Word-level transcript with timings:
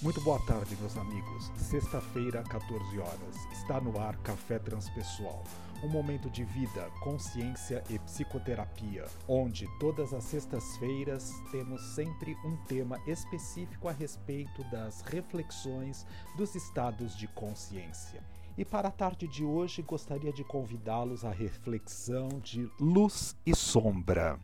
Muito 0.00 0.20
boa 0.20 0.38
tarde, 0.46 0.76
meus 0.76 0.96
amigos. 0.96 1.50
Sexta-feira, 1.56 2.44
14 2.44 3.00
horas. 3.00 3.34
Está 3.50 3.80
no 3.80 3.98
ar 3.98 4.16
Café 4.18 4.56
Transpessoal. 4.56 5.42
Um 5.82 5.88
momento 5.88 6.30
de 6.30 6.44
vida, 6.44 6.88
consciência 7.00 7.82
e 7.90 7.98
psicoterapia, 7.98 9.06
onde 9.26 9.66
todas 9.80 10.14
as 10.14 10.22
sextas-feiras 10.22 11.32
temos 11.50 11.82
sempre 11.96 12.36
um 12.44 12.56
tema 12.66 13.00
específico 13.08 13.88
a 13.88 13.92
respeito 13.92 14.62
das 14.70 15.00
reflexões 15.00 16.06
dos 16.36 16.54
estados 16.54 17.16
de 17.16 17.26
consciência. 17.26 18.22
E 18.56 18.64
para 18.64 18.88
a 18.88 18.92
tarde 18.92 19.26
de 19.26 19.44
hoje 19.44 19.82
gostaria 19.82 20.32
de 20.32 20.44
convidá-los 20.44 21.24
à 21.24 21.32
reflexão 21.32 22.28
de 22.40 22.70
luz 22.78 23.36
e 23.44 23.54
sombra. 23.54 24.38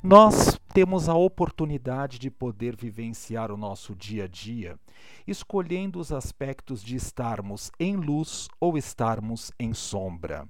Nós 0.00 0.58
temos 0.74 1.08
a 1.08 1.14
oportunidade 1.14 2.18
de 2.18 2.28
poder 2.32 2.74
vivenciar 2.74 3.52
o 3.52 3.56
nosso 3.56 3.94
dia 3.94 4.24
a 4.24 4.26
dia, 4.26 4.76
escolhendo 5.24 6.00
os 6.00 6.10
aspectos 6.10 6.82
de 6.82 6.96
estarmos 6.96 7.70
em 7.78 7.94
luz 7.94 8.48
ou 8.58 8.76
estarmos 8.76 9.52
em 9.56 9.72
sombra. 9.72 10.48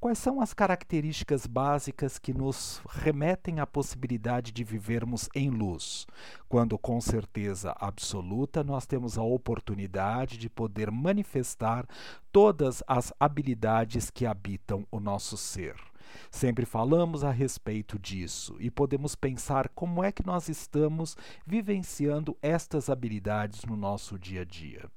Quais 0.00 0.18
são 0.18 0.40
as 0.40 0.52
características 0.52 1.46
básicas 1.46 2.18
que 2.18 2.34
nos 2.34 2.82
remetem 2.88 3.60
à 3.60 3.66
possibilidade 3.66 4.50
de 4.50 4.64
vivermos 4.64 5.28
em 5.36 5.48
luz? 5.48 6.04
Quando, 6.48 6.76
com 6.76 7.00
certeza 7.00 7.72
absoluta, 7.78 8.64
nós 8.64 8.86
temos 8.86 9.16
a 9.16 9.22
oportunidade 9.22 10.36
de 10.36 10.50
poder 10.50 10.90
manifestar 10.90 11.86
todas 12.32 12.82
as 12.88 13.12
habilidades 13.20 14.10
que 14.10 14.26
habitam 14.26 14.84
o 14.90 14.98
nosso 14.98 15.36
ser. 15.36 15.89
Sempre 16.30 16.64
falamos 16.64 17.24
a 17.24 17.30
respeito 17.30 17.98
disso 17.98 18.56
e 18.58 18.70
podemos 18.70 19.14
pensar 19.14 19.68
como 19.70 20.02
é 20.02 20.12
que 20.12 20.26
nós 20.26 20.48
estamos 20.48 21.16
vivenciando 21.46 22.36
estas 22.42 22.88
habilidades 22.88 23.64
no 23.64 23.76
nosso 23.76 24.18
dia 24.18 24.42
a 24.42 24.44
dia. 24.44 24.90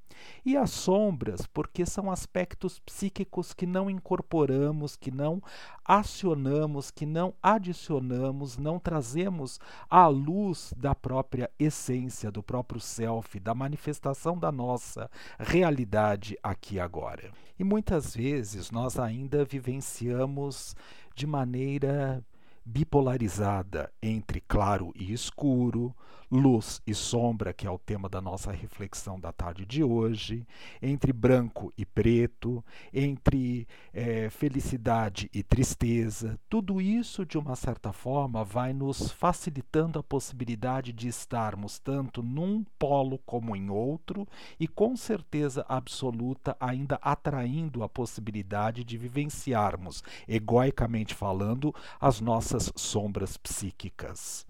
E 0.46 0.58
as 0.58 0.72
sombras, 0.72 1.46
porque 1.48 1.86
são 1.86 2.12
aspectos 2.12 2.80
psíquicos 2.80 3.54
que 3.54 3.66
não 3.66 3.90
incorporamos, 3.90 4.96
que 4.96 5.12
não 5.12 5.42
acionamos, 5.84 6.92
que 6.92 7.06
não 7.06 7.34
adicionamos, 7.42 8.58
não 8.58 8.80
trazemos 8.80 9.60
à 9.90 10.08
luz 10.08 10.74
da 10.78 10.94
própria 10.94 11.50
essência, 11.58 12.32
do 12.32 12.44
próprio 12.44 12.80
self, 12.80 13.40
da 13.40 13.54
manifestação 13.54 14.38
da 14.38 14.52
nossa 14.52 15.10
realidade 15.40 16.38
aqui 16.44 16.80
agora. 16.80 17.32
E 17.58 17.64
muitas 17.64 18.16
vezes 18.16 18.72
nós 18.72 18.98
ainda 18.98 19.46
vivenciamos 19.46 20.76
de 21.16 21.28
maneira 21.28 22.24
bipolarizada 22.66 23.92
entre 24.02 24.42
claro 24.42 24.92
e 24.96 25.12
escuro, 25.14 25.96
luz 26.34 26.82
e 26.88 26.96
sombra, 26.96 27.54
que 27.54 27.68
é 27.68 27.70
o 27.70 27.78
tema 27.78 28.10
da 28.10 28.20
nossa 28.20 28.52
reflexão 28.52 29.20
da 29.20 29.32
tarde 29.32 29.66
de 29.66 29.84
hoje, 29.84 30.48
entre 30.82 31.14
branco 31.14 31.72
e 31.78 31.86
preto, 31.86 32.66
entre 32.92 33.68
é, 33.94 34.32
felicidade 34.32 35.30
e 35.32 35.44
tristeza. 35.44 36.40
Tudo 36.50 36.82
isso, 36.82 37.24
de 37.24 37.38
uma 37.38 37.56
certa 37.56 37.94
forma, 37.94 38.44
vai 38.44 38.74
nos 38.74 39.12
facilitando 39.12 40.00
a 40.00 40.04
possibilidade 40.04 40.92
de 40.92 41.08
estarmos 41.08 41.78
tanto 41.78 42.24
num 42.24 42.66
polo 42.80 43.20
como 43.28 43.56
em 43.56 43.70
outro, 43.70 44.28
e 44.60 44.68
com 44.68 44.96
certeza 44.96 45.64
absoluta, 45.70 46.58
ainda 46.60 46.96
atraindo 47.02 47.84
a 47.84 47.90
possibilidade 47.90 48.84
de 48.84 48.98
vivenciarmos, 48.98 50.04
egoicamente 50.28 51.14
falando, 51.14 51.74
as 52.02 52.20
nossas 52.20 52.53
sombras 52.76 53.40
psíquicas. 53.44 54.46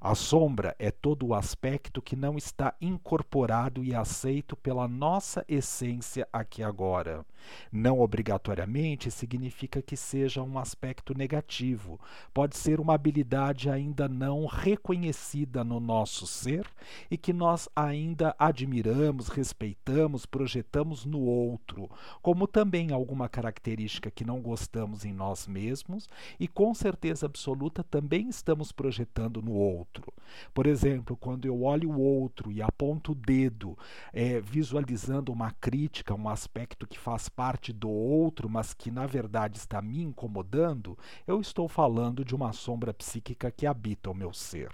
A 0.00 0.14
sombra 0.14 0.76
é 0.78 0.90
todo 0.90 1.26
o 1.26 1.34
aspecto 1.34 2.02
que 2.02 2.14
não 2.14 2.36
está 2.36 2.74
incorporado 2.80 3.82
e 3.82 3.94
aceito 3.94 4.54
pela 4.54 4.86
nossa 4.86 5.44
essência 5.48 6.28
aqui 6.32 6.62
agora. 6.62 7.24
Não 7.70 8.00
obrigatoriamente 8.00 9.10
significa 9.10 9.80
que 9.80 9.96
seja 9.96 10.42
um 10.42 10.58
aspecto 10.58 11.16
negativo. 11.16 11.98
Pode 12.34 12.56
ser 12.56 12.80
uma 12.80 12.94
habilidade 12.94 13.70
ainda 13.70 14.08
não 14.08 14.46
reconhecida 14.46 15.62
no 15.64 15.80
nosso 15.80 16.26
ser 16.26 16.66
e 17.10 17.16
que 17.16 17.32
nós 17.32 17.68
ainda 17.74 18.34
admiramos, 18.38 19.28
respeitamos, 19.28 20.26
projetamos 20.26 21.04
no 21.04 21.20
outro, 21.20 21.88
como 22.20 22.46
também 22.46 22.92
alguma 22.92 23.28
característica 23.28 24.10
que 24.10 24.24
não 24.24 24.40
gostamos 24.40 25.04
em 25.04 25.12
nós 25.12 25.46
mesmos 25.46 26.08
e 26.38 26.48
com 26.48 26.74
certeza 26.74 27.26
absoluta 27.26 27.82
também 27.84 28.28
estamos 28.28 28.72
projetando 28.72 29.40
no 29.40 29.52
outro 29.52 29.85
outro. 29.86 30.12
Por 30.52 30.66
exemplo, 30.66 31.16
quando 31.16 31.46
eu 31.46 31.62
olho 31.62 31.90
o 31.90 32.00
outro 32.00 32.50
e 32.50 32.60
aponto 32.60 33.12
o 33.12 33.14
dedo, 33.14 33.78
é, 34.12 34.40
visualizando 34.40 35.32
uma 35.32 35.52
crítica, 35.52 36.14
um 36.14 36.28
aspecto 36.28 36.86
que 36.86 36.98
faz 36.98 37.28
parte 37.28 37.72
do 37.72 37.88
outro, 37.88 38.48
mas 38.48 38.74
que 38.74 38.90
na 38.90 39.06
verdade 39.06 39.58
está 39.58 39.80
me 39.80 40.02
incomodando, 40.02 40.98
eu 41.26 41.40
estou 41.40 41.68
falando 41.68 42.24
de 42.24 42.34
uma 42.34 42.52
sombra 42.52 42.92
psíquica 42.92 43.50
que 43.50 43.66
habita 43.66 44.10
o 44.10 44.14
meu 44.14 44.32
ser. 44.32 44.70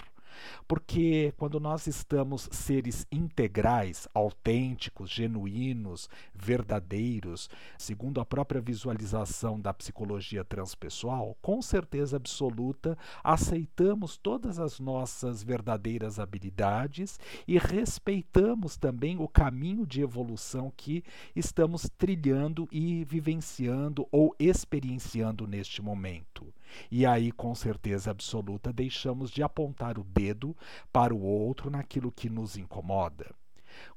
Porque 0.66 1.32
quando 1.36 1.60
nós 1.60 1.86
estamos 1.86 2.48
seres 2.50 3.06
integrais, 3.10 4.08
autênticos, 4.14 5.10
genuínos, 5.10 6.08
verdadeiros, 6.34 7.48
segundo 7.78 8.20
a 8.20 8.24
própria 8.24 8.60
visualização 8.60 9.60
da 9.60 9.72
psicologia 9.72 10.44
transpessoal, 10.44 11.36
com 11.40 11.60
certeza 11.60 12.16
absoluta 12.16 12.96
aceitamos 13.22 14.16
todas 14.16 14.58
as 14.58 14.78
nossas 14.78 15.42
verdadeiras 15.42 16.18
habilidades 16.18 17.18
e 17.46 17.58
respeitamos 17.58 18.76
também 18.76 19.18
o 19.18 19.28
caminho 19.28 19.86
de 19.86 20.00
evolução 20.00 20.72
que 20.76 21.04
estamos 21.34 21.88
trilhando 21.98 22.68
e 22.70 23.04
vivenciando 23.04 24.06
ou 24.10 24.34
experienciando 24.38 25.46
neste 25.46 25.82
momento. 25.82 26.52
E 26.90 27.04
aí, 27.06 27.32
com 27.32 27.54
certeza 27.54 28.10
absoluta, 28.10 28.72
deixamos 28.72 29.30
de 29.30 29.42
apontar 29.42 29.98
o 29.98 30.04
dedo 30.04 30.56
para 30.92 31.14
o 31.14 31.22
outro 31.22 31.70
naquilo 31.70 32.12
que 32.12 32.28
nos 32.28 32.56
incomoda. 32.56 33.34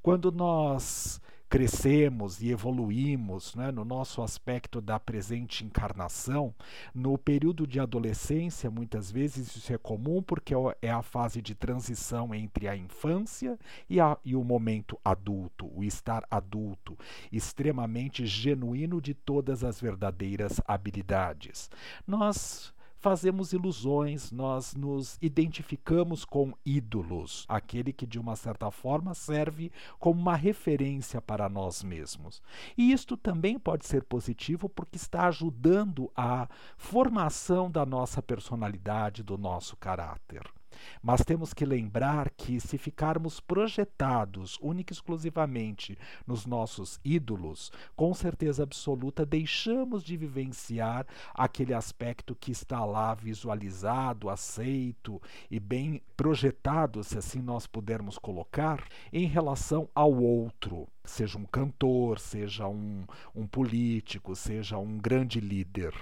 Quando 0.02 0.32
nós 0.32 1.20
crescemos 1.48 2.42
e 2.42 2.50
evoluímos 2.50 3.54
né, 3.54 3.70
no 3.70 3.84
nosso 3.84 4.22
aspecto 4.22 4.80
da 4.80 4.98
presente 4.98 5.64
encarnação, 5.64 6.54
no 6.94 7.16
período 7.16 7.66
de 7.66 7.78
adolescência, 7.78 8.70
muitas 8.70 9.10
vezes 9.10 9.54
isso 9.54 9.72
é 9.72 9.78
comum 9.78 10.22
porque 10.22 10.54
é 10.82 10.90
a 10.90 11.02
fase 11.02 11.40
de 11.40 11.54
transição 11.54 12.34
entre 12.34 12.68
a 12.68 12.76
infância 12.76 13.58
e, 13.88 14.00
a, 14.00 14.16
e 14.24 14.34
o 14.34 14.42
momento 14.42 14.98
adulto, 15.04 15.70
o 15.74 15.84
estar 15.84 16.24
adulto, 16.30 16.98
extremamente 17.30 18.26
genuíno 18.26 19.00
de 19.00 19.14
todas 19.14 19.62
as 19.62 19.80
verdadeiras 19.80 20.60
habilidades. 20.66 21.70
Nós 22.06 22.74
fazemos 23.06 23.52
ilusões, 23.52 24.32
nós 24.32 24.74
nos 24.74 25.16
identificamos 25.22 26.24
com 26.24 26.52
ídolos, 26.66 27.44
aquele 27.48 27.92
que 27.92 28.04
de 28.04 28.18
uma 28.18 28.34
certa 28.34 28.68
forma 28.72 29.14
serve 29.14 29.70
como 29.96 30.20
uma 30.20 30.34
referência 30.34 31.22
para 31.22 31.48
nós 31.48 31.84
mesmos. 31.84 32.42
E 32.76 32.90
isto 32.90 33.16
também 33.16 33.60
pode 33.60 33.86
ser 33.86 34.02
positivo 34.02 34.68
porque 34.68 34.96
está 34.96 35.28
ajudando 35.28 36.10
a 36.16 36.48
formação 36.76 37.70
da 37.70 37.86
nossa 37.86 38.20
personalidade, 38.20 39.22
do 39.22 39.38
nosso 39.38 39.76
caráter. 39.76 40.55
Mas 41.02 41.24
temos 41.24 41.52
que 41.52 41.64
lembrar 41.64 42.30
que 42.30 42.60
se 42.60 42.78
ficarmos 42.78 43.40
projetados 43.40 44.58
única 44.60 44.92
e 44.92 44.96
exclusivamente 44.96 45.98
nos 46.26 46.46
nossos 46.46 47.00
ídolos, 47.04 47.70
com 47.94 48.12
certeza 48.14 48.62
absoluta 48.62 49.24
deixamos 49.24 50.02
de 50.02 50.16
vivenciar 50.16 51.06
aquele 51.34 51.74
aspecto 51.74 52.34
que 52.34 52.50
está 52.50 52.84
lá 52.84 53.14
visualizado, 53.14 54.28
aceito 54.28 55.20
e 55.50 55.58
bem 55.60 56.02
projetado, 56.16 57.02
se 57.04 57.18
assim 57.18 57.40
nós 57.40 57.66
pudermos 57.66 58.18
colocar, 58.18 58.84
em 59.12 59.26
relação 59.26 59.88
ao 59.94 60.12
outro 60.12 60.88
seja 61.06 61.38
um 61.38 61.44
cantor, 61.44 62.18
seja 62.18 62.66
um, 62.66 63.04
um 63.34 63.46
político, 63.46 64.34
seja 64.34 64.76
um 64.76 64.98
grande 64.98 65.40
líder. 65.40 65.94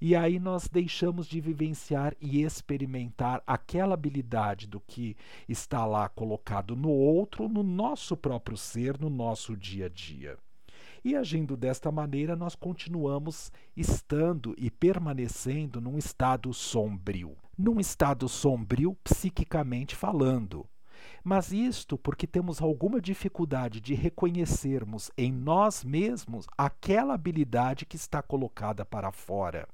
E 0.00 0.14
aí 0.14 0.38
nós 0.38 0.68
deixamos 0.68 1.26
de 1.26 1.40
vivenciar 1.40 2.14
e 2.20 2.42
experimentar 2.42 3.42
aquela 3.44 3.94
habilidade 3.94 4.68
do 4.68 4.78
que 4.80 5.16
está 5.48 5.84
lá 5.84 6.08
colocado 6.08 6.76
no 6.76 6.90
outro, 6.90 7.48
no 7.48 7.64
nosso 7.64 8.16
próprio 8.16 8.56
ser, 8.56 8.96
no 9.00 9.10
nosso 9.10 9.56
dia 9.56 9.86
a 9.86 9.88
dia. 9.88 10.38
E 11.04 11.16
agindo 11.16 11.56
desta 11.56 11.90
maneira, 11.90 12.36
nós 12.36 12.54
continuamos 12.54 13.50
estando 13.76 14.54
e 14.56 14.70
permanecendo 14.70 15.80
num 15.80 15.98
estado 15.98 16.52
sombrio. 16.52 17.36
Num 17.56 17.80
estado 17.80 18.28
sombrio, 18.28 18.96
psiquicamente 19.02 19.96
falando. 19.96 20.64
Mas 21.24 21.52
isto 21.52 21.98
porque 21.98 22.26
temos 22.26 22.60
alguma 22.62 23.00
dificuldade 23.00 23.80
de 23.80 23.94
reconhecermos 23.94 25.10
em 25.16 25.32
nós 25.32 25.82
mesmos 25.82 26.46
aquela 26.56 27.14
habilidade 27.14 27.84
que 27.84 27.96
está 27.96 28.22
colocada 28.22 28.84
para 28.84 29.10
fora. 29.10 29.68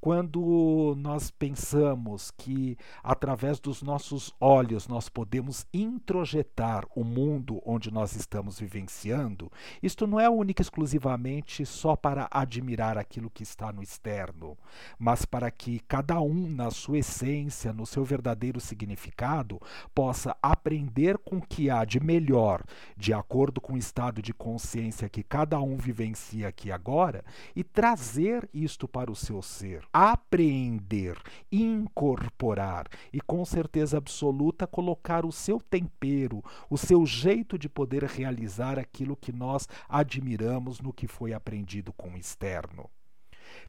Quando 0.00 0.94
nós 0.96 1.30
pensamos 1.30 2.30
que 2.30 2.76
através 3.02 3.58
dos 3.58 3.82
nossos 3.82 4.32
olhos 4.40 4.86
nós 4.86 5.08
podemos 5.08 5.66
introjetar 5.74 6.86
o 6.94 7.02
mundo 7.02 7.60
onde 7.64 7.90
nós 7.90 8.14
estamos 8.14 8.60
vivenciando, 8.60 9.50
isto 9.82 10.06
não 10.06 10.20
é 10.20 10.28
única 10.28 10.62
e 10.62 10.64
exclusivamente 10.64 11.66
só 11.66 11.96
para 11.96 12.28
admirar 12.30 12.96
aquilo 12.96 13.30
que 13.30 13.42
está 13.42 13.72
no 13.72 13.82
externo, 13.82 14.56
mas 14.98 15.24
para 15.24 15.50
que 15.50 15.80
cada 15.80 16.20
um, 16.20 16.48
na 16.48 16.70
sua 16.70 16.98
essência, 16.98 17.72
no 17.72 17.86
seu 17.86 18.04
verdadeiro 18.04 18.60
significado, 18.60 19.60
possa 19.94 20.36
aprender 20.40 21.18
com 21.18 21.38
o 21.38 21.42
que 21.42 21.70
há 21.70 21.84
de 21.84 21.98
melhor, 21.98 22.62
de 22.96 23.12
acordo 23.12 23.60
com 23.60 23.74
o 23.74 23.78
estado 23.78 24.22
de 24.22 24.32
consciência 24.32 25.08
que 25.08 25.22
cada 25.22 25.58
um 25.60 25.76
vivencia 25.76 26.48
aqui 26.48 26.70
agora, 26.70 27.24
e 27.56 27.64
trazer 27.64 28.48
isto 28.52 28.86
para 28.86 29.10
o 29.10 29.16
seu 29.16 29.42
ser 29.42 29.87
apreender, 29.92 31.16
incorporar 31.50 32.86
e, 33.12 33.20
com 33.20 33.44
certeza 33.44 33.98
absoluta, 33.98 34.66
colocar 34.66 35.24
o 35.24 35.32
seu 35.32 35.60
tempero, 35.60 36.42
o 36.68 36.76
seu 36.76 37.04
jeito 37.06 37.58
de 37.58 37.68
poder 37.68 38.04
realizar 38.04 38.78
aquilo 38.78 39.16
que 39.16 39.32
nós 39.32 39.68
admiramos 39.88 40.80
no 40.80 40.92
que 40.92 41.06
foi 41.06 41.32
aprendido 41.32 41.92
com 41.92 42.10
o 42.10 42.16
externo. 42.16 42.90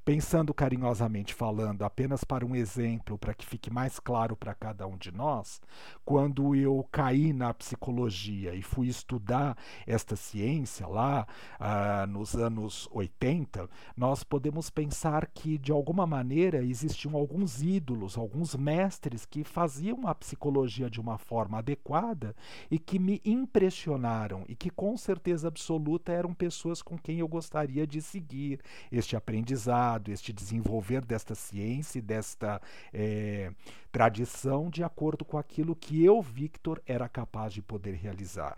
Pensando 0.03 0.53
carinhosamente 0.53 1.33
falando, 1.33 1.83
apenas 1.83 2.23
para 2.23 2.45
um 2.45 2.55
exemplo, 2.55 3.17
para 3.17 3.33
que 3.33 3.45
fique 3.45 3.71
mais 3.71 3.99
claro 3.99 4.35
para 4.35 4.53
cada 4.53 4.87
um 4.87 4.97
de 4.97 5.11
nós, 5.11 5.61
quando 6.03 6.55
eu 6.55 6.87
caí 6.91 7.33
na 7.33 7.53
psicologia 7.53 8.53
e 8.55 8.61
fui 8.61 8.87
estudar 8.87 9.57
esta 9.85 10.15
ciência 10.15 10.87
lá 10.87 11.27
ah, 11.59 12.07
nos 12.07 12.35
anos 12.35 12.87
80, 12.91 13.69
nós 13.95 14.23
podemos 14.23 14.69
pensar 14.69 15.27
que, 15.27 15.57
de 15.57 15.71
alguma 15.71 16.07
maneira, 16.07 16.63
existiam 16.63 17.15
alguns 17.15 17.61
ídolos, 17.61 18.17
alguns 18.17 18.55
mestres 18.55 19.25
que 19.25 19.43
faziam 19.43 20.07
a 20.07 20.15
psicologia 20.15 20.89
de 20.89 20.99
uma 20.99 21.17
forma 21.17 21.59
adequada 21.59 22.35
e 22.71 22.79
que 22.79 22.97
me 22.97 23.21
impressionaram 23.23 24.43
e 24.47 24.55
que, 24.55 24.69
com 24.69 24.95
certeza 24.97 25.47
absoluta, 25.47 26.11
eram 26.11 26.33
pessoas 26.33 26.81
com 26.81 26.97
quem 26.97 27.19
eu 27.19 27.27
gostaria 27.27 27.85
de 27.85 28.01
seguir 28.01 28.59
este 28.91 29.15
aprendizado 29.15 29.78
este 30.07 30.33
desenvolver 30.33 31.03
desta 31.05 31.35
ciência 31.35 31.99
e 31.99 32.01
desta 32.01 32.61
é, 32.93 33.51
tradição 33.91 34.69
de 34.69 34.83
acordo 34.83 35.23
com 35.25 35.37
aquilo 35.37 35.75
que 35.75 36.03
eu, 36.03 36.21
Victor, 36.21 36.81
era 36.85 37.07
capaz 37.07 37.53
de 37.53 37.61
poder 37.61 37.93
realizar. 37.93 38.57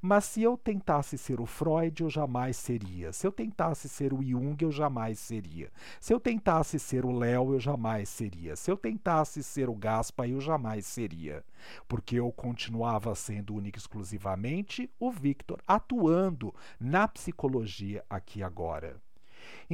Mas 0.00 0.24
se 0.24 0.42
eu 0.42 0.56
tentasse 0.56 1.16
ser 1.16 1.40
o 1.40 1.46
Freud, 1.46 2.02
eu 2.02 2.10
jamais 2.10 2.56
seria. 2.56 3.12
Se 3.12 3.26
eu 3.26 3.32
tentasse 3.32 3.88
ser 3.88 4.12
o 4.12 4.22
Jung, 4.22 4.56
eu 4.62 4.70
jamais 4.70 5.18
seria. 5.18 5.70
Se 6.00 6.12
eu 6.12 6.20
tentasse 6.20 6.78
ser 6.78 7.04
o 7.04 7.12
Léo, 7.12 7.54
eu 7.54 7.60
jamais 7.60 8.08
seria. 8.08 8.56
Se 8.56 8.70
eu 8.70 8.76
tentasse 8.76 9.42
ser 9.42 9.68
o 9.68 9.74
Gaspa, 9.74 10.26
eu 10.26 10.40
jamais 10.40 10.86
seria. 10.86 11.44
Porque 11.86 12.16
eu 12.16 12.30
continuava 12.32 13.14
sendo 13.14 13.54
único 13.54 13.78
exclusivamente 13.78 14.90
o 14.98 15.10
Victor, 15.10 15.60
atuando 15.66 16.54
na 16.80 17.06
psicologia 17.06 18.04
aqui 18.08 18.42
agora. 18.42 19.00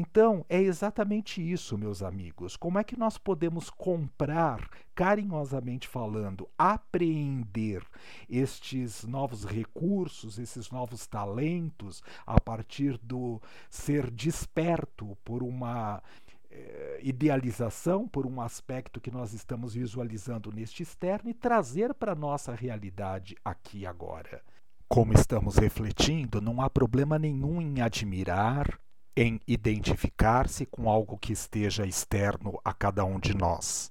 Então, 0.00 0.46
é 0.48 0.60
exatamente 0.60 1.42
isso, 1.42 1.76
meus 1.76 2.04
amigos. 2.04 2.56
Como 2.56 2.78
é 2.78 2.84
que 2.84 2.96
nós 2.96 3.18
podemos 3.18 3.68
comprar, 3.68 4.70
carinhosamente 4.94 5.88
falando, 5.88 6.48
apreender 6.56 7.84
estes 8.30 9.02
novos 9.02 9.44
recursos, 9.44 10.38
esses 10.38 10.70
novos 10.70 11.04
talentos, 11.08 12.00
a 12.24 12.40
partir 12.40 12.96
do 12.98 13.42
ser 13.68 14.08
desperto 14.08 15.18
por 15.24 15.42
uma 15.42 16.00
eh, 16.48 17.00
idealização 17.02 18.06
por 18.06 18.24
um 18.24 18.40
aspecto 18.40 19.00
que 19.00 19.10
nós 19.10 19.32
estamos 19.32 19.74
visualizando 19.74 20.52
neste 20.52 20.80
externo 20.80 21.28
e 21.28 21.34
trazer 21.34 21.92
para 21.92 22.12
a 22.12 22.14
nossa 22.14 22.54
realidade 22.54 23.34
aqui 23.44 23.84
agora. 23.84 24.44
Como 24.86 25.12
estamos 25.12 25.56
refletindo, 25.56 26.40
não 26.40 26.60
há 26.60 26.70
problema 26.70 27.18
nenhum 27.18 27.60
em 27.60 27.80
admirar, 27.80 28.78
em 29.18 29.40
identificar-se 29.48 30.64
com 30.64 30.88
algo 30.88 31.18
que 31.18 31.32
esteja 31.32 31.84
externo 31.84 32.60
a 32.64 32.72
cada 32.72 33.04
um 33.04 33.18
de 33.18 33.34
nós. 33.34 33.90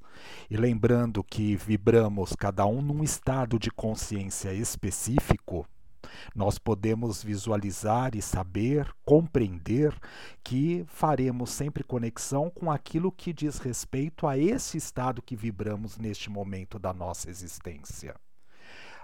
E 0.50 0.56
lembrando 0.56 1.22
que 1.22 1.54
vibramos 1.58 2.34
cada 2.34 2.66
um 2.66 2.82
num 2.82 3.04
estado 3.04 3.60
de 3.60 3.70
consciência 3.70 4.54
específico, 4.54 5.68
nós 6.34 6.58
podemos 6.58 7.22
visualizar 7.22 8.16
e 8.16 8.22
saber, 8.22 8.90
compreender 9.04 9.94
que 10.42 10.86
faremos 10.88 11.50
sempre 11.50 11.84
conexão 11.84 12.50
com 12.50 12.72
aquilo 12.72 13.12
que 13.12 13.34
diz 13.34 13.60
respeito 13.60 14.26
a 14.26 14.38
esse 14.38 14.78
estado 14.78 15.22
que 15.22 15.36
vibramos 15.36 15.98
neste 15.98 16.30
momento 16.30 16.80
da 16.80 16.94
nossa 16.94 17.30
existência. 17.30 18.16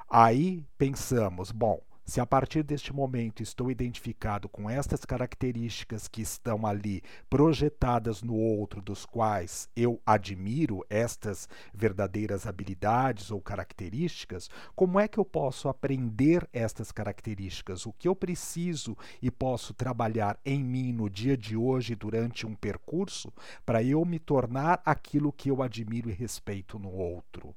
Aí 0.09 0.63
pensamos, 0.77 1.51
bom, 1.51 1.81
se 2.05 2.19
a 2.19 2.25
partir 2.25 2.63
deste 2.63 2.93
momento 2.93 3.41
estou 3.41 3.71
identificado 3.71 4.49
com 4.49 4.69
estas 4.69 5.05
características 5.05 6.07
que 6.07 6.21
estão 6.21 6.65
ali 6.65 7.01
projetadas 7.29 8.21
no 8.21 8.35
outro, 8.35 8.81
dos 8.81 9.05
quais 9.05 9.69
eu 9.75 10.01
admiro 10.05 10.85
estas 10.89 11.47
verdadeiras 11.73 12.45
habilidades 12.45 13.31
ou 13.31 13.39
características, 13.39 14.49
como 14.75 14.99
é 14.99 15.07
que 15.07 15.17
eu 15.17 15.25
posso 15.25 15.69
aprender 15.69 16.47
estas 16.51 16.91
características? 16.91 17.85
O 17.85 17.93
que 17.93 18.07
eu 18.07 18.15
preciso 18.15 18.97
e 19.21 19.31
posso 19.31 19.73
trabalhar 19.73 20.37
em 20.45 20.61
mim 20.61 20.91
no 20.91 21.09
dia 21.09 21.37
de 21.37 21.55
hoje 21.55 21.95
durante 21.95 22.45
um 22.45 22.53
percurso 22.53 23.31
para 23.65 23.81
eu 23.81 24.03
me 24.03 24.19
tornar 24.19 24.81
aquilo 24.85 25.31
que 25.31 25.49
eu 25.49 25.61
admiro 25.63 26.09
e 26.09 26.13
respeito 26.13 26.77
no 26.77 26.91
outro? 26.91 27.55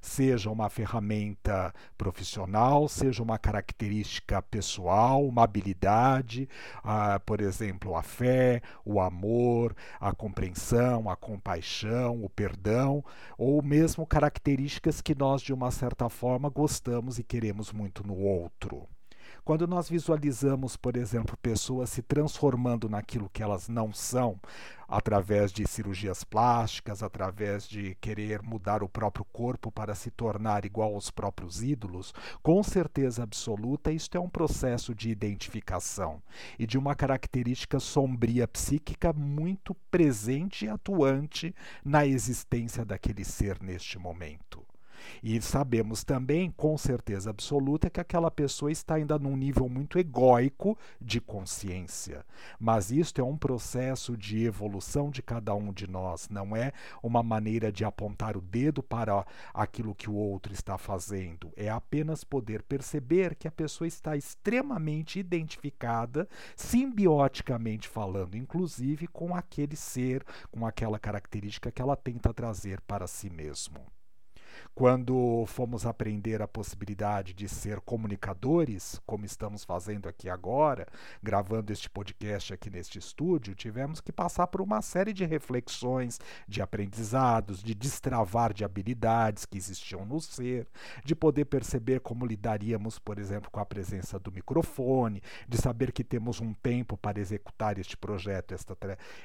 Seja 0.00 0.50
uma 0.50 0.68
ferramenta 0.68 1.72
profissional, 1.96 2.88
seja 2.88 3.22
uma 3.22 3.38
característica 3.38 4.40
pessoal, 4.42 5.24
uma 5.26 5.44
habilidade, 5.44 6.48
ah, 6.82 7.20
por 7.20 7.40
exemplo, 7.40 7.96
a 7.96 8.02
fé, 8.02 8.60
o 8.84 9.00
amor, 9.00 9.74
a 10.00 10.12
compreensão, 10.12 11.08
a 11.08 11.16
compaixão, 11.16 12.24
o 12.24 12.28
perdão, 12.28 13.04
ou 13.38 13.62
mesmo 13.62 14.06
características 14.06 15.00
que 15.00 15.14
nós, 15.14 15.42
de 15.42 15.52
uma 15.52 15.70
certa 15.70 16.08
forma, 16.08 16.48
gostamos 16.48 17.18
e 17.18 17.24
queremos 17.24 17.72
muito 17.72 18.06
no 18.06 18.16
outro. 18.16 18.88
Quando 19.44 19.66
nós 19.66 19.90
visualizamos, 19.90 20.74
por 20.74 20.96
exemplo, 20.96 21.36
pessoas 21.36 21.90
se 21.90 22.00
transformando 22.00 22.88
naquilo 22.88 23.28
que 23.28 23.42
elas 23.42 23.68
não 23.68 23.92
são, 23.92 24.40
através 24.88 25.52
de 25.52 25.68
cirurgias 25.68 26.24
plásticas, 26.24 27.02
através 27.02 27.68
de 27.68 27.94
querer 28.00 28.40
mudar 28.40 28.82
o 28.82 28.88
próprio 28.88 29.22
corpo 29.26 29.70
para 29.70 29.94
se 29.94 30.10
tornar 30.10 30.64
igual 30.64 30.94
aos 30.94 31.10
próprios 31.10 31.62
ídolos, 31.62 32.14
com 32.42 32.62
certeza 32.62 33.22
absoluta, 33.22 33.92
isto 33.92 34.16
é 34.16 34.20
um 34.20 34.30
processo 34.30 34.94
de 34.94 35.10
identificação 35.10 36.22
e 36.58 36.66
de 36.66 36.78
uma 36.78 36.94
característica 36.94 37.78
sombria 37.78 38.48
psíquica 38.48 39.12
muito 39.12 39.74
presente 39.90 40.64
e 40.64 40.70
atuante 40.70 41.54
na 41.84 42.06
existência 42.06 42.82
daquele 42.82 43.26
ser 43.26 43.62
neste 43.62 43.98
momento. 43.98 44.63
E 45.22 45.40
sabemos 45.40 46.04
também, 46.04 46.50
com 46.50 46.76
certeza 46.76 47.30
absoluta, 47.30 47.90
que 47.90 48.00
aquela 48.00 48.30
pessoa 48.30 48.70
está 48.70 48.94
ainda 48.94 49.18
num 49.18 49.36
nível 49.36 49.68
muito 49.68 49.98
egóico 49.98 50.76
de 51.00 51.20
consciência. 51.20 52.24
Mas 52.58 52.90
isto 52.90 53.20
é 53.20 53.24
um 53.24 53.36
processo 53.36 54.16
de 54.16 54.44
evolução 54.44 55.10
de 55.10 55.22
cada 55.22 55.54
um 55.54 55.72
de 55.72 55.86
nós, 55.86 56.28
não 56.28 56.56
é 56.56 56.72
uma 57.02 57.22
maneira 57.22 57.70
de 57.70 57.84
apontar 57.84 58.36
o 58.36 58.40
dedo 58.40 58.82
para 58.82 59.26
aquilo 59.52 59.94
que 59.94 60.08
o 60.08 60.14
outro 60.14 60.52
está 60.52 60.78
fazendo. 60.78 61.52
É 61.56 61.68
apenas 61.68 62.24
poder 62.24 62.62
perceber 62.62 63.34
que 63.34 63.48
a 63.48 63.52
pessoa 63.52 63.88
está 63.88 64.16
extremamente 64.16 65.18
identificada, 65.18 66.28
simbioticamente 66.56 67.88
falando, 67.88 68.36
inclusive 68.36 69.06
com 69.06 69.34
aquele 69.34 69.76
ser, 69.76 70.24
com 70.50 70.66
aquela 70.66 70.98
característica 70.98 71.70
que 71.70 71.82
ela 71.82 71.96
tenta 71.96 72.32
trazer 72.32 72.80
para 72.82 73.06
si 73.06 73.30
mesmo. 73.30 73.80
Quando 74.74 75.44
fomos 75.46 75.86
aprender 75.86 76.42
a 76.42 76.48
possibilidade 76.48 77.32
de 77.32 77.48
ser 77.48 77.78
comunicadores, 77.80 79.00
como 79.06 79.24
estamos 79.24 79.62
fazendo 79.62 80.08
aqui 80.08 80.28
agora, 80.28 80.88
gravando 81.22 81.72
este 81.72 81.88
podcast 81.88 82.52
aqui 82.52 82.68
neste 82.68 82.98
estúdio, 82.98 83.54
tivemos 83.54 84.00
que 84.00 84.10
passar 84.10 84.48
por 84.48 84.60
uma 84.60 84.82
série 84.82 85.12
de 85.12 85.24
reflexões, 85.24 86.18
de 86.48 86.60
aprendizados, 86.60 87.62
de 87.62 87.72
destravar 87.72 88.52
de 88.52 88.64
habilidades 88.64 89.46
que 89.46 89.56
existiam 89.56 90.04
no 90.04 90.20
ser, 90.20 90.66
de 91.04 91.14
poder 91.14 91.44
perceber 91.44 92.00
como 92.00 92.26
lidaríamos, 92.26 92.98
por 92.98 93.20
exemplo, 93.20 93.52
com 93.52 93.60
a 93.60 93.66
presença 93.66 94.18
do 94.18 94.32
microfone, 94.32 95.22
de 95.48 95.56
saber 95.56 95.92
que 95.92 96.02
temos 96.02 96.40
um 96.40 96.52
tempo 96.52 96.96
para 96.96 97.20
executar 97.20 97.78
este 97.78 97.96
projeto, 97.96 98.52
esta, 98.52 98.76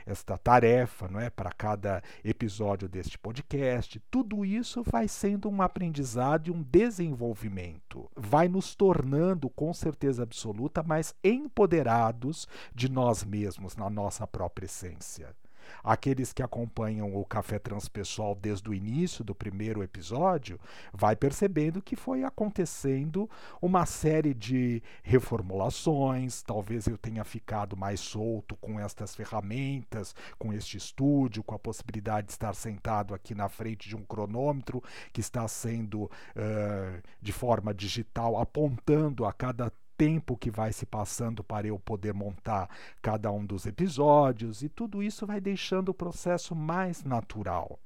esta 0.05 0.37
tarefa, 0.37 1.07
não 1.07 1.19
é, 1.19 1.31
para 1.31 1.51
cada 1.51 2.03
episódio 2.23 2.87
deste 2.87 3.17
podcast. 3.17 3.99
Tudo 4.11 4.45
isso 4.45 4.83
vai 4.83 5.07
sendo 5.07 5.38
um 5.48 5.62
aprendizado 5.62 6.48
e 6.48 6.51
um 6.51 6.62
desenvolvimento. 6.62 8.10
Vai 8.15 8.48
nos 8.48 8.75
tornando, 8.75 9.50
com 9.50 9.74
certeza 9.74 10.24
absoluta, 10.24 10.84
mais 10.84 11.15
empoderados 11.24 12.48
de 12.74 12.91
nós 12.91 13.24
mesmos, 13.24 13.75
na 13.75 13.89
nossa 13.89 14.27
própria 14.27 14.65
essência. 14.65 15.36
Aqueles 15.83 16.33
que 16.33 16.43
acompanham 16.43 17.15
o 17.15 17.25
Café 17.25 17.59
Transpessoal 17.59 18.35
desde 18.35 18.69
o 18.69 18.73
início 18.73 19.23
do 19.23 19.35
primeiro 19.35 19.83
episódio, 19.83 20.59
vai 20.93 21.15
percebendo 21.15 21.81
que 21.81 21.95
foi 21.95 22.23
acontecendo 22.23 23.29
uma 23.61 23.85
série 23.85 24.33
de 24.33 24.81
reformulações, 25.03 26.41
talvez 26.41 26.88
eu 26.88 26.97
tenha 26.97 27.23
ficado 27.23 27.75
mais 27.75 27.99
solto 27.99 28.55
com 28.57 28.79
estas 28.79 29.15
ferramentas, 29.15 30.15
com 30.38 30.53
este 30.53 30.77
estúdio, 30.77 31.43
com 31.43 31.55
a 31.55 31.59
possibilidade 31.59 32.27
de 32.27 32.33
estar 32.33 32.53
sentado 32.53 33.13
aqui 33.13 33.35
na 33.35 33.49
frente 33.49 33.88
de 33.88 33.95
um 33.95 34.03
cronômetro 34.03 34.83
que 35.11 35.21
está 35.21 35.47
sendo 35.47 36.03
uh, 36.03 37.01
de 37.21 37.31
forma 37.31 37.73
digital 37.73 38.38
apontando 38.38 39.25
a 39.25 39.33
cada 39.33 39.71
tempo 39.99 40.37
que 40.37 40.49
vai 40.49 40.71
se 40.71 40.85
passando 40.85 41.43
para 41.43 41.67
eu 41.67 41.77
poder 41.77 42.13
montar 42.13 42.69
cada 43.01 43.29
um 43.29 43.45
dos 43.45 43.65
episódios, 43.65 44.63
e 44.63 44.69
tudo 44.69 45.03
isso 45.03 45.27
vai 45.27 45.41
deixando 45.41 45.89
o 45.89 45.93
processo 45.93 46.55
mais 46.55 47.03
natural. 47.03 47.77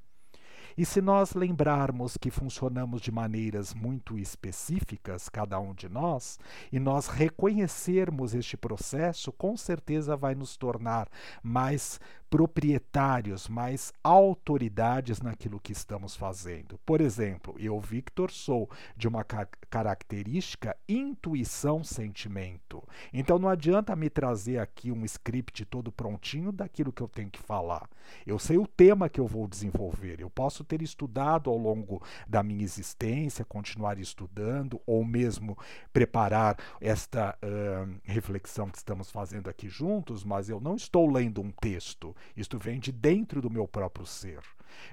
E 0.77 0.85
se 0.85 1.01
nós 1.01 1.33
lembrarmos 1.33 2.15
que 2.15 2.29
funcionamos 2.29 3.01
de 3.01 3.11
maneiras 3.11 3.73
muito 3.73 4.17
específicas, 4.17 5.27
cada 5.27 5.59
um 5.59 5.73
de 5.73 5.89
nós, 5.89 6.39
e 6.71 6.79
nós 6.79 7.07
reconhecermos 7.07 8.35
este 8.35 8.57
processo, 8.57 9.31
com 9.31 9.57
certeza 9.57 10.15
vai 10.15 10.35
nos 10.35 10.55
tornar 10.55 11.07
mais 11.41 11.99
proprietários, 12.33 13.47
mais 13.47 13.93
autoridades 14.03 15.21
naquilo 15.21 15.59
que 15.59 15.71
estamos 15.71 16.15
fazendo. 16.15 16.79
Por 16.83 16.99
exemplo, 16.99 17.55
eu, 17.59 17.79
Victor, 17.79 18.31
sou 18.31 18.67
de 18.97 19.07
uma 19.07 19.23
ca 19.23 19.47
característica 19.69 20.75
intuição-sentimento. 20.87 22.83
Então 23.11 23.37
não 23.37 23.49
adianta 23.49 23.95
me 23.95 24.09
trazer 24.09 24.57
aqui 24.59 24.91
um 24.91 25.03
script 25.05 25.65
todo 25.65 25.91
prontinho 25.91 26.51
daquilo 26.51 26.91
que 26.91 27.01
eu 27.01 27.07
tenho 27.07 27.29
que 27.29 27.39
falar. 27.39 27.87
Eu 28.25 28.37
sei 28.39 28.57
o 28.57 28.67
tema 28.67 29.09
que 29.09 29.19
eu 29.19 29.27
vou 29.27 29.47
desenvolver. 29.47 30.19
Eu 30.19 30.29
posso 30.29 30.63
ter 30.63 30.81
estudado 30.81 31.49
ao 31.49 31.57
longo 31.57 32.03
da 32.27 32.43
minha 32.43 32.63
existência, 32.63 33.45
continuar 33.45 33.97
estudando, 33.97 34.79
ou 34.85 35.03
mesmo 35.03 35.57
preparar 35.91 36.57
esta 36.79 37.37
uh, 37.43 37.95
reflexão 38.03 38.69
que 38.69 38.77
estamos 38.77 39.09
fazendo 39.09 39.49
aqui 39.49 39.67
juntos, 39.67 40.23
mas 40.23 40.49
eu 40.49 40.59
não 40.59 40.75
estou 40.75 41.11
lendo 41.11 41.41
um 41.41 41.51
texto. 41.51 42.15
Isto 42.35 42.57
vem 42.57 42.79
de 42.79 42.91
dentro 42.91 43.41
do 43.41 43.49
meu 43.49 43.67
próprio 43.67 44.05
ser. 44.05 44.41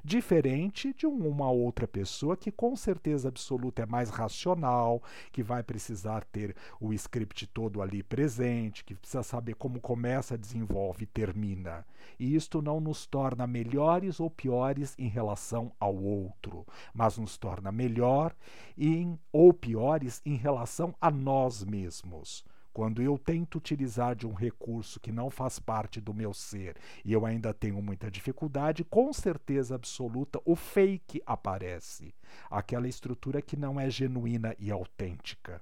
Diferente 0.05 0.93
de 0.93 1.07
uma 1.07 1.51
outra 1.51 1.87
pessoa 1.87 2.37
que, 2.37 2.51
com 2.51 2.77
certeza 2.77 3.29
absoluta, 3.29 3.83
é 3.83 3.87
mais 3.87 4.11
racional, 4.11 5.03
que 5.33 5.43
vai 5.43 5.63
precisar 5.63 6.25
ter 6.25 6.55
o 6.81 6.93
script 6.93 7.47
todo 7.47 7.83
ali 7.83 8.03
presente, 8.03 8.85
que 8.85 8.95
precisa 8.95 9.23
saber 9.23 9.55
como 9.55 9.81
começa, 9.81 10.37
desenvolve 10.37 11.05
e 11.05 11.07
termina. 11.07 11.87
E 12.19 12.35
isto 12.35 12.61
não 12.61 12.81
nos 12.81 13.07
torna 13.07 13.47
melhores 13.47 14.21
ou 14.21 14.31
piores 14.31 14.95
em 14.99 15.09
relação 15.09 15.73
ao 15.79 15.95
outro, 15.95 16.67
mas 16.93 17.19
nos 17.19 17.37
torna 17.37 17.73
melhor 17.73 18.35
em, 18.77 19.19
ou 19.33 19.53
piores 19.53 20.21
em 20.25 20.37
relação 20.37 20.95
a 21.01 21.11
nós 21.11 21.65
mesmos. 21.65 22.45
Quando 22.73 23.03
eu 23.03 23.19
tento 23.19 23.57
utilizar 23.57 24.15
de 24.15 24.27
um 24.27 24.33
recurso 24.33 25.01
que 25.01 25.11
não 25.11 25.29
faz 25.29 25.59
parte 25.59 26.01
do 26.01 26.15
meu 26.15 26.33
ser 26.33 26.77
e 27.05 27.13
eu 27.13 27.27
ainda 27.27 27.53
tenho 27.53 27.83
muita 27.83 28.11
dificuldade, 28.11 28.85
com 28.85 29.13
certeza 29.13 29.75
absoluta 29.75 30.41
o 30.45 30.55
fake 30.55 31.23
aparece 31.27 32.15
aquela 32.51 32.89
estrutura 32.89 33.43
que 33.43 33.57
não 33.57 33.79
é 33.79 33.91
genuína 33.91 34.55
e 34.59 34.71
autêntica. 34.71 35.61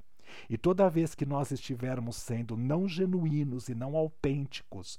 E 0.49 0.59
toda 0.59 0.91
vez 0.91 1.15
que 1.15 1.25
nós 1.25 1.51
estivermos 1.51 2.17
sendo 2.17 2.57
não 2.57 2.87
genuínos 2.87 3.69
e 3.69 3.75
não 3.75 3.97
autênticos 3.97 4.99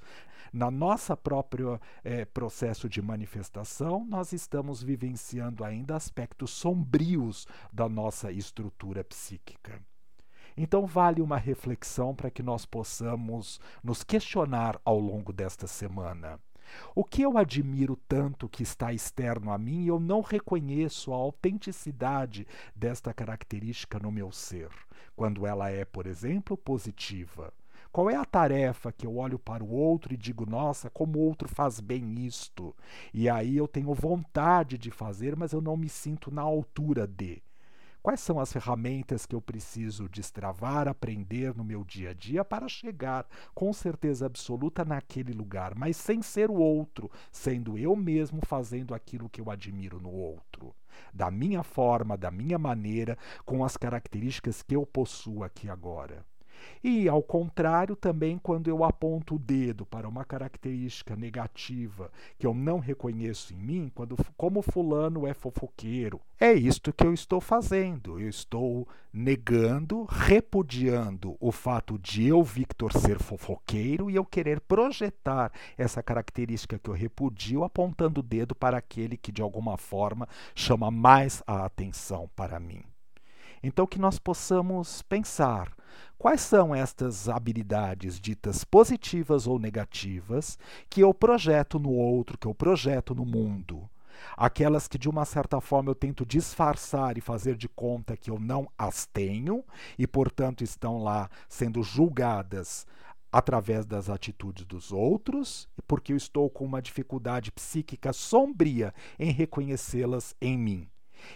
na 0.51 0.71
nossa 0.71 1.15
própria 1.15 1.79
é, 2.03 2.25
processo 2.25 2.89
de 2.89 3.01
manifestação, 3.01 4.05
nós 4.05 4.33
estamos 4.33 4.81
vivenciando 4.81 5.63
ainda 5.63 5.95
aspectos 5.95 6.49
sombrios 6.49 7.47
da 7.71 7.87
nossa 7.87 8.31
estrutura 8.31 9.03
psíquica. 9.03 9.79
Então, 10.57 10.85
vale 10.85 11.21
uma 11.21 11.37
reflexão 11.37 12.15
para 12.15 12.29
que 12.29 12.43
nós 12.43 12.65
possamos 12.65 13.59
nos 13.83 14.03
questionar 14.03 14.79
ao 14.83 14.99
longo 14.99 15.31
desta 15.31 15.67
semana. 15.67 16.39
O 16.95 17.03
que 17.03 17.21
eu 17.21 17.37
admiro 17.37 17.97
tanto 18.07 18.47
que 18.47 18.63
está 18.63 18.93
externo 18.93 19.51
a 19.51 19.57
mim, 19.57 19.85
eu 19.85 19.99
não 19.99 20.21
reconheço 20.21 21.13
a 21.13 21.15
autenticidade 21.15 22.47
desta 22.75 23.13
característica 23.13 23.99
no 23.99 24.11
meu 24.11 24.31
ser, 24.31 24.69
quando 25.15 25.47
ela 25.47 25.69
é, 25.69 25.83
por 25.83 26.05
exemplo, 26.05 26.55
positiva. 26.55 27.53
Qual 27.91 28.07
é 28.07 28.15
a 28.15 28.25
tarefa 28.25 28.91
que 28.91 29.07
eu 29.07 29.17
olho 29.17 29.39
para 29.39 29.63
o 29.63 29.71
outro 29.71 30.13
e 30.13 30.17
digo, 30.17 30.45
nossa, 30.45 30.91
como 30.91 31.17
o 31.17 31.21
outro 31.23 31.49
faz 31.49 31.79
bem 31.79 32.23
isto? 32.23 32.75
E 33.11 33.27
aí 33.27 33.57
eu 33.57 33.67
tenho 33.67 33.93
vontade 33.95 34.77
de 34.77 34.91
fazer, 34.91 35.35
mas 35.35 35.53
eu 35.53 35.61
não 35.61 35.75
me 35.75 35.89
sinto 35.89 36.29
na 36.29 36.43
altura 36.43 37.07
de. 37.07 37.41
Quais 38.01 38.21
são 38.21 38.39
as 38.39 38.53
ferramentas 38.53 39.25
que 39.25 39.35
eu 39.35 39.41
preciso 39.41 40.07
destravar, 40.07 40.87
aprender 40.87 41.53
no 41.53 41.65
meu 41.65 41.83
dia 41.83 42.11
a 42.11 42.13
dia 42.13 42.45
para 42.45 42.69
chegar 42.69 43.27
com 43.53 43.73
certeza 43.73 44.25
absoluta 44.25 44.85
naquele 44.85 45.33
lugar, 45.33 45.75
mas 45.75 45.97
sem 45.97 46.21
ser 46.21 46.49
o 46.49 46.55
outro, 46.55 47.11
sendo 47.29 47.77
eu 47.77 47.97
mesmo 47.97 48.39
fazendo 48.45 48.95
aquilo 48.95 49.29
que 49.29 49.41
eu 49.41 49.51
admiro 49.51 49.99
no 49.99 50.11
outro? 50.11 50.73
Da 51.13 51.29
minha 51.29 51.61
forma, 51.61 52.17
da 52.17 52.31
minha 52.31 52.57
maneira, 52.57 53.17
com 53.45 53.65
as 53.65 53.75
características 53.75 54.61
que 54.61 54.75
eu 54.77 54.85
possuo 54.85 55.43
aqui 55.43 55.69
agora. 55.69 56.25
E, 56.83 57.07
ao 57.07 57.21
contrário, 57.21 57.95
também 57.95 58.37
quando 58.37 58.69
eu 58.69 58.83
aponto 58.83 59.35
o 59.35 59.39
dedo 59.39 59.85
para 59.85 60.07
uma 60.07 60.25
característica 60.25 61.15
negativa 61.15 62.11
que 62.37 62.45
eu 62.45 62.53
não 62.53 62.79
reconheço 62.79 63.53
em 63.53 63.57
mim, 63.57 63.91
quando 63.93 64.15
como 64.37 64.61
fulano 64.61 65.27
é 65.27 65.33
fofoqueiro, 65.33 66.21
é 66.39 66.53
isto 66.53 66.93
que 66.93 67.05
eu 67.05 67.13
estou 67.13 67.41
fazendo. 67.41 68.19
Eu 68.19 68.29
estou 68.29 68.87
negando, 69.11 70.05
repudiando 70.05 71.35
o 71.39 71.51
fato 71.51 71.97
de 71.99 72.27
eu, 72.27 72.41
Victor, 72.43 72.93
ser 72.93 73.19
fofoqueiro 73.19 74.09
e 74.09 74.15
eu 74.15 74.23
querer 74.23 74.61
projetar 74.61 75.51
essa 75.77 76.01
característica 76.01 76.79
que 76.79 76.89
eu 76.89 76.93
repudio 76.93 77.63
apontando 77.63 78.21
o 78.21 78.23
dedo 78.23 78.55
para 78.55 78.77
aquele 78.77 79.17
que 79.17 79.31
de 79.31 79.41
alguma 79.41 79.77
forma 79.77 80.27
chama 80.55 80.89
mais 80.89 81.43
a 81.45 81.65
atenção 81.65 82.29
para 82.35 82.59
mim. 82.59 82.83
Então, 83.61 83.87
que 83.87 83.99
nós 83.99 84.19
possamos 84.19 85.01
pensar 85.01 85.71
quais 86.17 86.41
são 86.41 86.73
estas 86.73 87.29
habilidades 87.29 88.19
ditas 88.19 88.63
positivas 88.63 89.47
ou 89.47 89.59
negativas 89.59 90.57
que 90.89 91.01
eu 91.01 91.13
projeto 91.13 91.79
no 91.79 91.91
outro, 91.91 92.37
que 92.37 92.47
eu 92.47 92.53
projeto 92.53 93.15
no 93.15 93.25
mundo. 93.25 93.89
Aquelas 94.35 94.87
que 94.87 94.97
de 94.97 95.09
uma 95.09 95.25
certa 95.25 95.61
forma 95.61 95.91
eu 95.91 95.95
tento 95.95 96.25
disfarçar 96.25 97.17
e 97.17 97.21
fazer 97.21 97.55
de 97.55 97.69
conta 97.69 98.17
que 98.17 98.29
eu 98.29 98.37
não 98.37 98.69
as 98.77 99.05
tenho 99.05 99.63
e, 99.97 100.05
portanto, 100.05 100.63
estão 100.63 101.01
lá 101.01 101.29
sendo 101.47 101.81
julgadas 101.81 102.85
através 103.31 103.85
das 103.85 104.09
atitudes 104.09 104.65
dos 104.65 104.91
outros, 104.91 105.69
porque 105.87 106.13
eu 106.13 106.17
estou 106.17 106.49
com 106.49 106.65
uma 106.65 106.81
dificuldade 106.81 107.51
psíquica 107.51 108.11
sombria 108.11 108.93
em 109.17 109.31
reconhecê-las 109.31 110.35
em 110.41 110.57
mim. 110.57 110.89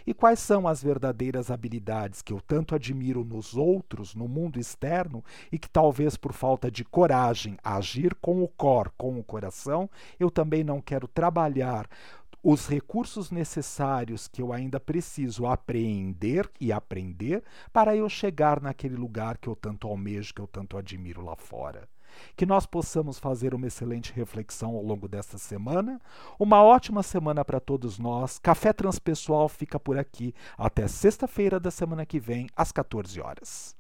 E 0.06 0.14
quais 0.14 0.40
são 0.40 0.68
as 0.68 0.82
verdadeiras 0.82 1.52
habilidades 1.52 2.22
que 2.22 2.34
eu 2.34 2.42
tanto 2.42 2.76
admiro 2.76 3.24
nos 3.24 3.56
outros, 3.56 4.16
no 4.16 4.28
mundo 4.28 4.60
externo, 4.60 5.24
e 5.52 5.58
que 5.58 5.70
talvez 5.70 6.18
por 6.18 6.34
falta 6.34 6.70
de 6.70 6.84
coragem 6.84 7.58
a 7.64 7.78
agir 7.78 8.16
com 8.16 8.44
o 8.44 8.48
cor, 8.48 8.92
com 8.98 9.20
o 9.20 9.24
coração, 9.24 9.90
eu 10.20 10.30
também 10.30 10.64
não 10.64 10.82
quero 10.82 11.08
trabalhar 11.08 11.88
os 12.44 12.68
recursos 12.68 13.32
necessários 13.32 14.28
que 14.28 14.42
eu 14.42 14.52
ainda 14.52 14.78
preciso 14.78 15.46
apreender 15.46 16.50
e 16.60 16.74
aprender 16.74 17.42
para 17.72 17.96
eu 17.96 18.10
chegar 18.10 18.60
naquele 18.60 18.98
lugar 18.98 19.38
que 19.38 19.48
eu 19.48 19.56
tanto 19.56 19.88
almejo, 19.88 20.34
que 20.34 20.42
eu 20.42 20.48
tanto 20.48 20.78
admiro 20.78 21.24
lá 21.24 21.38
fora. 21.38 21.88
Que 22.36 22.46
nós 22.46 22.66
possamos 22.66 23.20
fazer 23.20 23.54
uma 23.54 23.68
excelente 23.68 24.14
reflexão 24.14 24.76
ao 24.76 24.84
longo 24.84 25.08
desta 25.08 25.38
semana. 25.38 26.00
Uma 26.40 26.62
ótima 26.62 27.04
semana 27.04 27.44
para 27.44 27.60
todos 27.60 27.98
nós. 28.00 28.40
Café 28.40 28.74
Transpessoal 28.74 29.48
fica 29.50 29.80
por 29.80 29.98
aqui 29.98 30.34
até 30.58 30.88
sexta-feira 30.88 31.60
da 31.60 31.72
semana 31.72 32.06
que 32.06 32.20
vem, 32.20 32.48
às 32.56 32.72
14 32.72 33.20
horas. 33.22 33.76